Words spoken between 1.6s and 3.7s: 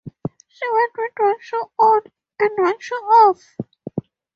on and one shoe off.